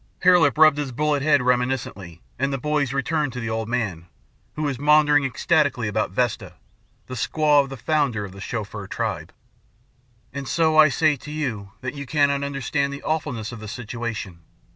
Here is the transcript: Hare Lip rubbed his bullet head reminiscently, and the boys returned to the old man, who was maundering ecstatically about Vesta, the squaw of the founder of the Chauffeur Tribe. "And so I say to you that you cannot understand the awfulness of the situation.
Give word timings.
Hare 0.23 0.39
Lip 0.39 0.57
rubbed 0.57 0.79
his 0.79 0.91
bullet 0.91 1.21
head 1.21 1.43
reminiscently, 1.43 2.23
and 2.39 2.51
the 2.51 2.57
boys 2.57 2.91
returned 2.91 3.33
to 3.33 3.39
the 3.39 3.51
old 3.51 3.69
man, 3.69 4.07
who 4.55 4.63
was 4.63 4.79
maundering 4.79 5.23
ecstatically 5.25 5.87
about 5.87 6.09
Vesta, 6.09 6.55
the 7.05 7.13
squaw 7.13 7.61
of 7.63 7.69
the 7.69 7.77
founder 7.77 8.25
of 8.25 8.31
the 8.31 8.41
Chauffeur 8.41 8.87
Tribe. 8.87 9.31
"And 10.33 10.47
so 10.47 10.75
I 10.75 10.89
say 10.89 11.15
to 11.17 11.29
you 11.31 11.73
that 11.81 11.93
you 11.93 12.07
cannot 12.07 12.43
understand 12.43 12.91
the 12.91 13.03
awfulness 13.03 13.51
of 13.51 13.59
the 13.59 13.67
situation. 13.67 14.39